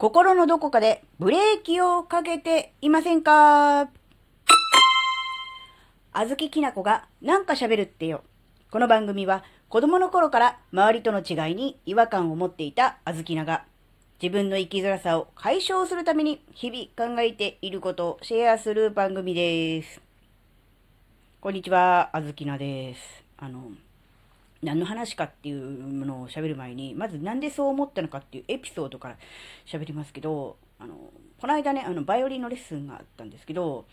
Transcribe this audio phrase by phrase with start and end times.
[0.00, 3.90] 心のどこかでブレーキをかけていませんか？
[6.12, 8.22] あずききなこがなんか喋るってよ。
[8.70, 13.66] この番組は子供の頃から周りとの違いに違和感を持っていたあずきなが
[14.22, 20.00] 自分の生きづらさを解消するために日々考えていることをシェアする番組です。
[21.42, 23.02] こんにちは、あずきなです。
[23.36, 23.64] あの、
[24.62, 29.16] 何の話かっていうものを喋る前に、まずなんでそう思ったのかっていうエピソードから
[29.66, 30.94] 喋りますけど、あの、
[31.40, 33.86] この間ね、あの、バイオリンのレッスンがあったんですけど、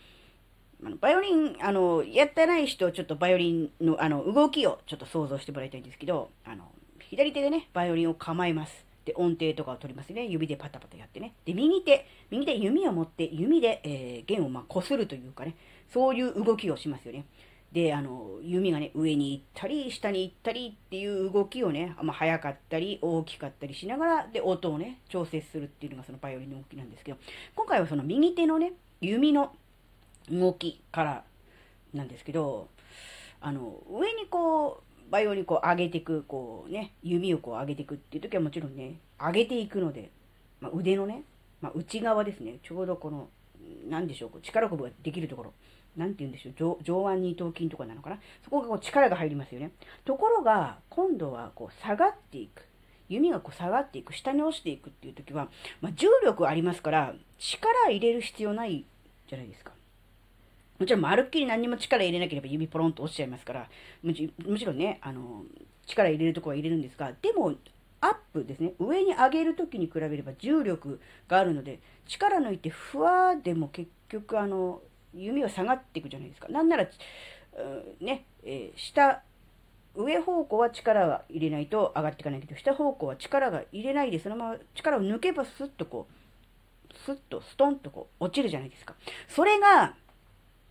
[0.84, 8.84] あのバイオリン、あの、やってない人、ちょっとバイオリンの、あの、動きをちょっと想像してもらいたいんですけど、あの、左手でね、バイオリンを構えます。
[9.04, 10.26] で、音程とかを取りますね。
[10.26, 11.32] 指でパタパタやってね。
[11.46, 15.56] で、右手、右手弓を持って、弓で、えー、弦をまあ、こするというかね、
[15.92, 17.24] そういう動きをしますよね。
[17.72, 27.18] で、あの、弓がね、上に行ったり、下に行ったりっていう動きをね、まあ、速かったり、大きかったりしながら、で、音をね、調節するっていうのがそのバイオリンの動きなんですけど、
[27.54, 29.52] 今回はその右手のね、弓の
[30.30, 31.24] 動きから
[31.92, 32.68] なんですけど、
[33.40, 40.10] あの、上にこう、バイオリンこう上げていく、こうね、弓をこう上げていくっていう時はもちろんね、上げていくので、
[40.60, 41.22] まあ、腕のね、
[41.60, 43.28] まあ、内側ですね、ちょうどこの、
[43.88, 45.54] なんでしょう、力こぶができるところ、
[45.98, 48.18] なんて言うんでしょう、上腕二頭筋とかなのかな？
[48.44, 49.72] そこがこう力が入りますよね。
[50.04, 52.62] ところが、今度はこう下がっていく。
[53.08, 55.48] 弓がこう下がっていく、下に落ちていくっていう時は、
[55.80, 58.84] まあ、重力ありますから、力入れる必要ない
[59.28, 59.72] じゃないですか。
[60.78, 63.68] もちろん、まるっきり何にも力入れなければ指ポロンと落ちちゃいますから、
[64.04, 64.30] もち
[64.64, 65.42] ろんね、あの、
[65.86, 67.54] 力入れるとこは入れるんですが、でも、
[68.00, 68.74] アップですね。
[68.78, 74.82] 上に上げるときに比べれば重力があるので、力抜いてふわーでも結局あの、
[75.14, 76.48] 弓は下がっていくじゃないですか。
[76.48, 76.86] なんなら、
[78.00, 79.22] ね、えー、下、
[79.94, 88.94] 上方向は力が入れないと上がっていかないけど、下方向は力が入れないで、そのまま力を抜けばスッとこう、スッとストンとこう落ちるじゃないですか。
[89.28, 89.94] それが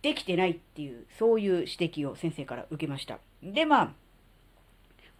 [0.02, 3.18] できてないっていう、そういう指摘を先生から受けました。
[3.42, 3.92] で、まあ、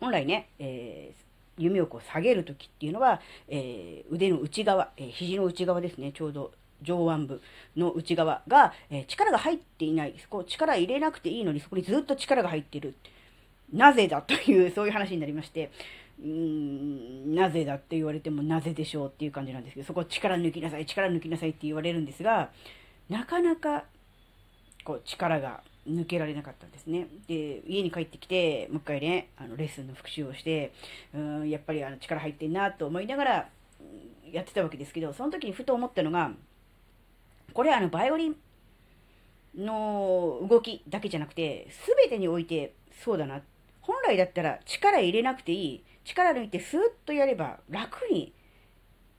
[0.00, 6.52] 本来ね、えー、弓をこう下げるときっていうのは、えー、腕の内側、えー、肘の内側ですね、ちょうど
[6.82, 7.40] 上腕部
[7.76, 10.14] の内側が、えー、力が入っていない。
[10.30, 12.94] こう力入れなくていいのにそこにずっと力が入ってる。
[13.72, 15.70] なぜだという、 そういう話になりまして、
[16.20, 22.50] うーん、なぜだって言われてもなぜでしょうっていう感じなんですけど、そこ力抜きなさい、力抜きなさいって言われるんですが、
[23.08, 23.84] なかなか、
[24.84, 27.08] こう、力が抜けられなかったんですね。
[27.26, 30.72] で、家に帰ってきて、もう一回ね、あの、レッスンの復習をして、
[31.14, 33.48] うん、やっぱりあの力入ってんなと思いながら、
[34.30, 36.32] やってたわけですけど、その時にふと思ったのが、
[37.58, 38.36] これあの、バイオリン
[39.56, 43.42] の動きだけじゃなくて、すべてにおいてそうだな。
[43.80, 45.84] 本来だったら力入れなくていい。
[46.04, 48.32] 力抜いてスーッとやれば楽に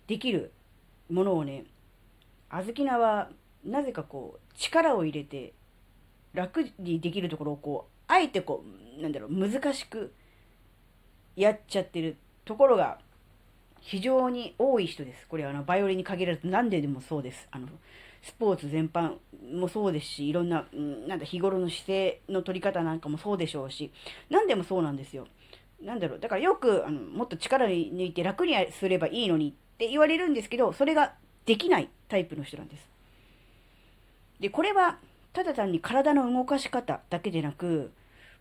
[0.08, 0.54] できる
[1.10, 1.66] ものをね、
[2.50, 3.28] あずきなは
[3.66, 5.52] なぜかこう力を入れて
[6.34, 8.64] 楽にできるところをこう、あえてこ
[8.98, 10.14] う、なんだろう、難しく
[11.36, 13.00] やっちゃってるところが
[13.82, 15.28] 非常に多い人です。
[15.28, 17.50] これあの、バイオリンに限らず何ででもそうです。
[17.52, 17.68] あの、
[18.22, 19.18] スポーツ全般
[19.54, 20.66] もそうですし、いろんな、
[21.08, 23.92] なんだ、日頃の姿勢の取り方なんかもそうでしょうし、
[24.30, 25.28] 何でもそうなんですよ。
[25.82, 31.14] なんだろう、だからよく、あのもっと力抜いて楽にすればいいのにって言われるんですけど、それが
[31.46, 32.90] できないタイプの人なんです。
[34.40, 35.00] で、これは、
[35.32, 37.92] ただ単に体の動かし方だけでなく、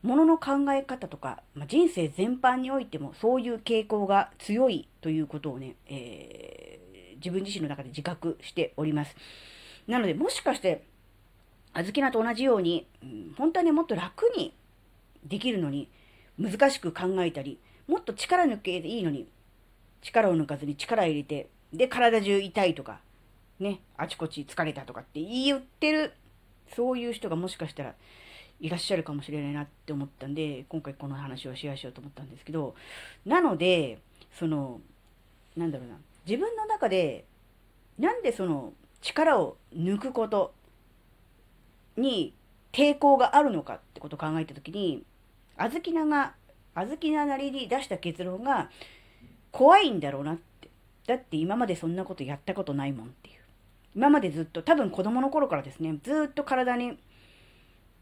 [0.03, 9.17] ものの考え方とか、まあ、人生全般においてもそういう傾向が強いということをね、えー、自分自身の中で自覚しております。
[9.89, 10.85] なので、もしかして、
[11.73, 12.87] あずきなと同じように、
[13.37, 14.55] 本当にもっと楽に
[15.25, 15.89] できるのに、
[16.39, 19.27] 難しく考えたり、もっと力抜けていいのに、
[20.03, 23.01] 力を抜かずに力入れて、で、体中痛いとか、
[23.59, 26.13] ね、あちこち疲れたとかって言ってる、
[26.75, 27.95] そういう人がもしかしたら
[28.61, 32.75] いらっしゃるかもしれないなって思ったんで、今回この話をシェアしようと思ったんですけど、
[33.25, 33.99] なので、
[34.39, 34.81] その、
[35.57, 35.97] なんだろうな、
[36.27, 37.25] 自分の中で、
[37.99, 40.55] なんでその、力を抜くこと
[41.97, 42.35] に
[42.73, 45.05] 抵抗があるのかってことを考えたときに、
[45.57, 46.35] あずきなが、
[46.75, 48.71] あずきななりに出した結論が、
[49.51, 50.69] 怖いんだろうなって。
[51.07, 53.39] だって今までそんなことやったことないもんっていう。
[53.97, 56.99] 今までずっと、多分子供の頃からですね、ずっと体に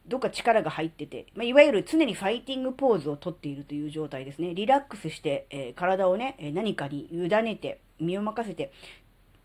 [0.09, 4.55] どっか力が入ってて、まあ、いわゆる常にファイティングポーズをとっているという状態ですね。
[4.55, 8.73] リラックスして、えー、体をね、何かに委ねて、身を任せて、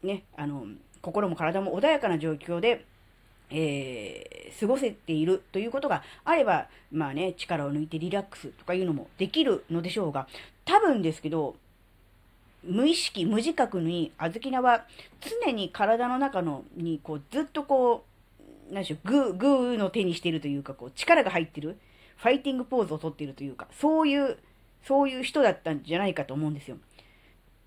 [0.03, 0.65] ね、あの、
[1.01, 2.85] 心も体も穏やかな状況で、
[3.49, 10.27] えー、過ごせているということがあれば、まあね、力を抜いてリラックスとかいうのもできるのでしょうが、
[10.65, 11.55] 多分ですけど、
[12.63, 14.85] 無意識、無自覚に、あずきなは
[15.45, 18.05] 常に体の中のに、こう、ずっとこ
[18.69, 21.77] う、何でしょう、グー、グーの手にしているというか、こう、力が入ってる、
[22.17, 24.37] ファイティングポーズをとっているというか、そういう、
[24.83, 26.77] そういう人だったんじゃないかと思うんですよ。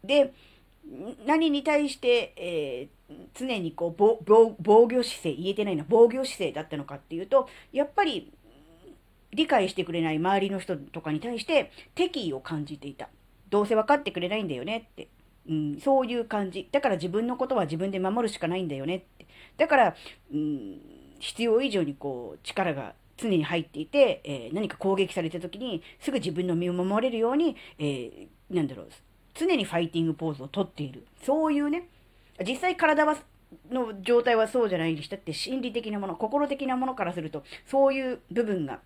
[0.04, 0.32] で、
[1.26, 8.32] 何に対して、えー、常にこう防防御姿勢、言えてないな、防御姿勢だったのかっていうと、やっぱり
[9.32, 13.08] 理解してくれない周りの人とかに対して敵意を感じていた。
[13.50, 15.08] どうせ分かってくれないんだよねって。
[15.48, 16.68] うん、そういう感じ。
[16.72, 19.26] だから自分のことは自分で守るしかないんだよねって。
[19.58, 19.96] だから、
[20.32, 20.80] うん、
[21.18, 28.88] 必要以上にこう力が常に入っていて、えー、何か攻撃された時にすぐ自分の身を守れるように、えー、なんだろう、
[29.34, 31.06] 常にファイティングポーズをとっている。
[31.22, 31.88] そういうね、
[32.46, 33.16] 実際体は、
[33.70, 38.80] の状態はそうじゃないにしたって心理的なもの、心的なものからすると、そういう部分が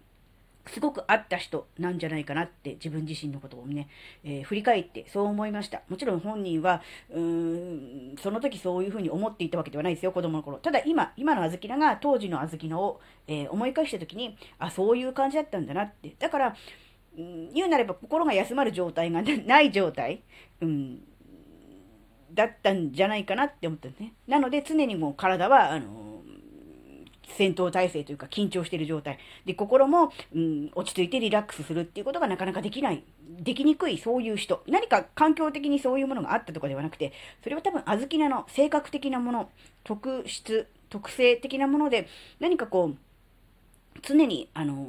[0.68, 3.88] すごくあった人なんじゃないかなって自分自身のことをね、
[4.24, 5.82] えー、振り返ってそう思いました。
[5.88, 10.58] もちろん本人は、うーん、その時そういうふうに思っていたわけではないですよ、子供の頃。
[10.58, 16.14] ただ今、今のあずきなが当時のあずきなを、えー、思い返した時に、あ、そういう感じだったんだなって。
[16.18, 16.56] だから、
[17.18, 20.22] うん、言うなれば心が休まる状態が ない状態、
[20.60, 21.02] うん、
[22.32, 24.14] だったんじゃないかなって思ったんですね。
[24.26, 26.08] なので常にもう体は、あの
[27.36, 29.18] 戦闘態勢というか緊張している状態。
[29.44, 33.04] で、心も、うん、落ち着いてリラックスするっていうことがなかなかできない。
[33.28, 34.62] できにくい、そういう人。
[34.66, 37.12] 何か環境的にそういうものがあったとかではなくて、
[37.42, 39.50] それは多分、小豆菜の性格的なもの、
[39.84, 42.08] 特質、特性的なもので、
[42.40, 42.96] 何かこう、
[44.02, 44.86] 常に、あの、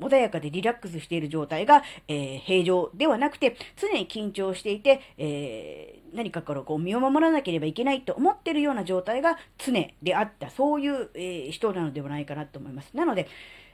[0.00, 9.72] 穏やかでリラックスしている状態が、えー、平常ではなくて、常に緊張していて、えー、何かからこう身を守らなければいけないと思っているような状態が常
[10.02, 12.96] であった、そういう、え人なのではないかなと思います。
[12.96, 13.28] なので、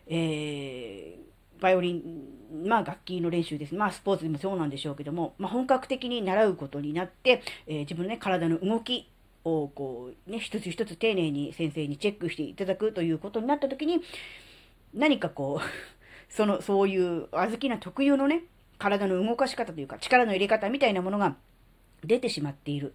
[0.06, 1.19] え
[1.60, 3.75] バイオリン、まあ楽器の練習です。
[3.75, 9.08] まあスポーツでもそうなんでしょうけども、まあ本格的に習うことになって、え自分のね、体の動き
[9.44, 14.00] をこうね、一つ一つ丁寧に先生にチェックしていただくということになった時に、
[14.94, 15.64] 何かこう、
[16.32, 18.43] その、そういう、小豆な特有のね、
[18.79, 21.37] 体の動かし方というか、力の入れ方みたいなものが
[22.05, 22.94] 出てしまっている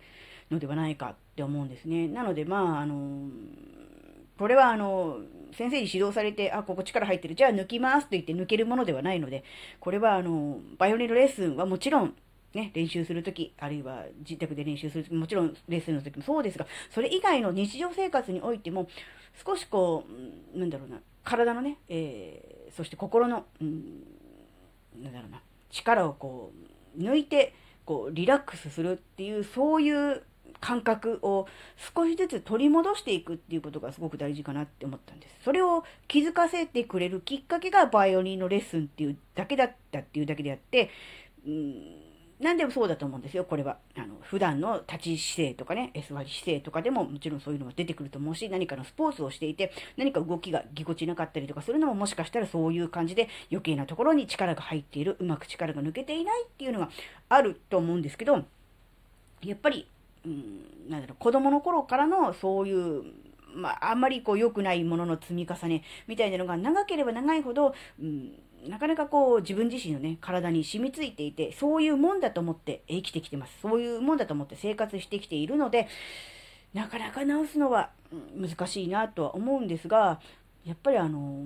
[0.52, 2.08] のではないかって思うんですね。
[2.08, 3.30] なので、まあ、あの、
[4.38, 5.20] これはあの、
[5.52, 9.44] 先生に指導されて、あ、ここ力入ってる、じゃあ抜きますと言って抜けるものではないので、
[9.80, 12.16] これはあの、バイオリンのレッスンはもちろん、
[12.54, 18.88] ね、練習するとき、あるいは自宅で練習するとき、もちろんレッスンのときもそうですが、それ以外の日常生活においても、
[19.46, 20.06] 少しこ
[20.56, 24.04] う、なんだろうな、体のね、えー、そして心の、うん、
[25.02, 26.52] なんだろうな、力をこ
[26.98, 27.54] う、抜いて、
[27.86, 30.24] こう、リラックスするっていう、そういう
[30.60, 31.48] 感覚を
[31.96, 35.36] 少しずつ取り戻していくっていうことがすごく大事かなって思ったんです。
[35.44, 40.90] それを気づかせてくれるきっかけがバイオリンのレッスンっていうだけだったっていうだけであって、
[41.46, 42.09] うん
[42.40, 43.78] 何でもそうだと思うんですよ、これは。
[43.98, 56.90] あの、普段の立ち姿勢とかね、S 割姿勢とかでももちろんそういうのが出てくると思うし、何かのスポーツをしていて、何か動きがぎこちなかったりとかするのももしかしたらそういう感じで余計なところに力が入っている、うまく力が抜けていないっていうのが
[57.28, 58.46] あると思うんですけど、
[59.44, 59.88] やっぱり、
[60.26, 63.04] うん、なんだろう、子供の頃からのそういう
[63.56, 68.34] まあ、あんまりこう良くないものの積み重ねみたいなのが長ければ長いほど、うん、
[68.68, 73.54] なかなかこう自分自身のね、体に染みついていて、そういうもんだと思って生きてきてます。
[73.62, 75.88] そういうもんだと思って生活してきているので、
[76.74, 77.92] なかなか直すのは
[78.36, 80.20] 難しいなとは思うんですが、
[80.66, 81.46] やっぱりあの、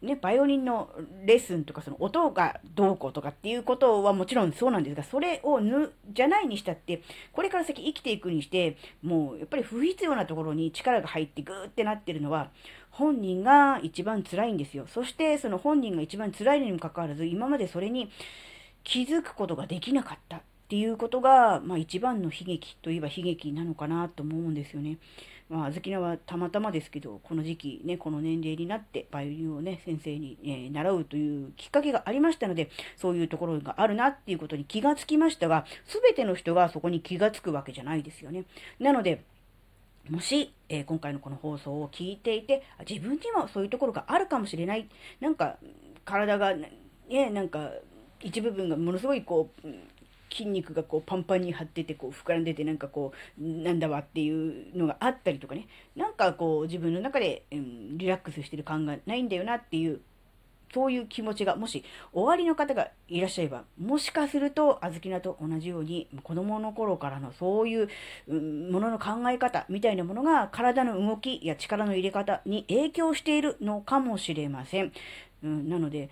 [0.00, 0.90] ね、バイオリンの
[1.24, 12.50] レッスンとかその音がどうこうとかっていうことはもちろんそうなんですが、それをぬ、じゃないにしたって、これから先生きていくにして、もうやっぱり不必要なところに力が入ってグーってなってるのは、
[12.90, 14.86] 本人が一番辛いんですよ。
[14.86, 18.10] そしてその本人が一番辛いのにもかかわらず、今までそれに
[18.84, 24.98] 気づくことができなかったっていうことが、まあ一番の悲劇といえば悲劇なのかなと思うんですよね。
[25.48, 38.44] まあ、あずきなはたまたまですけど、この時期ね、この年齢になって、バイオリンをね、先生に、えー、習うというきっかけがありましたので、そういうところがあるなっていうことに気がつきましたが、すべての人がそこに気がつくわけじゃないですよね。
[38.78, 39.24] なので、
[40.10, 44.88] もし、えー、今回のこの放送を聞いていて、自分にもそういうところがあるかもしれない。
[45.20, 45.56] なんか、
[46.04, 47.70] 体が、ね、なんか、
[48.20, 49.68] 一部分がものすごいこう、
[50.30, 60.00] 筋肉がこうパンパンに張っててこう膨らんでてなんかこうなんだわっていうのがあったりとかねなんかこう自分の中で、うん、リラックスしてる感がないんだよなっていう
[60.72, 67.88] そういう気持ちがもし終わりの方がいらっしゃればもしかすると小豆菜と同じように子供の頃からのそういう、
[68.28, 74.92] ものの考え方みたいなものが体の動きや力の入れ方に影響しているのかもしれません。
[75.42, 76.10] うん、なので、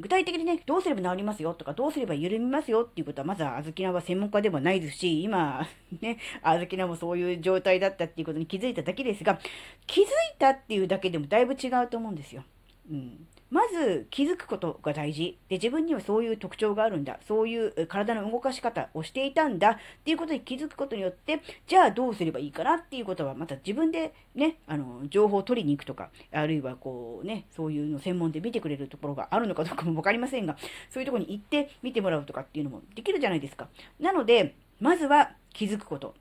[0.00, 5.66] 具体的にね、どうすれば治りますよとか、どうすれば緩みますよっていうことは、まずは、あずきなは専門家でもないですし、今、
[6.02, 9.38] ね、あずきなもそういう状態だったっていうことに気づいただけですが、
[9.86, 10.08] 気づい
[10.38, 12.44] たっていうだけでもだいぶ違うと思うんですよ。
[12.90, 13.26] うん。
[13.50, 15.38] まず気づくことが大事。
[15.48, 17.20] で、自分にはそういう特徴があるんだ。
[17.28, 30.56] そういう体の動かし方をしていたんだっていうことに気づくことによって、じゃあどうすればいいかなっていうことは、また自分でね、あの、情報を取りに行くとか、あるいはこうね、そういうの専門で見てくれるところがあるのかどうかもわかりませんが、
[30.90, 33.68] そういうところに行って見てもらうとかっていうのもできるじゃないですか。
[34.00, 36.14] なので、まずは気づくこと。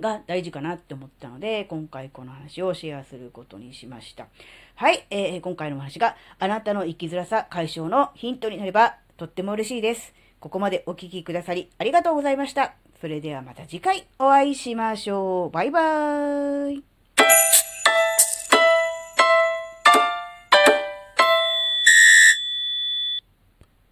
[0.00, 4.26] が大事かなって思ったので、今回この話をシェアすることにしました。
[4.74, 10.14] はい、えー、今回のお話があなたの生きづらさ解消のヒントになればとっても嬉しいです。
[10.40, 12.74] ここまでお聴きくださりありがとうございました。
[13.00, 15.50] それではまた次回お会いしましょう。
[15.50, 16.95] バイバーイ。